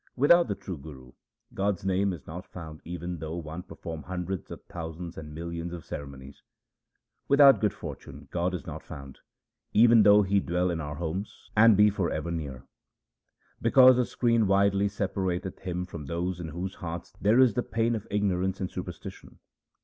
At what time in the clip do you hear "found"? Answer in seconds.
2.47-2.81, 8.81-9.19